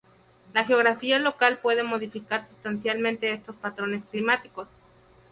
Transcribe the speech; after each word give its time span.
La 0.55 0.65
geografía 0.65 1.19
local 1.19 1.59
puede 1.61 1.83
modificar 1.83 2.47
sustancialmente 2.49 3.31
estos 3.33 3.55
patrones 3.55 4.03
climáticos. 4.05 4.67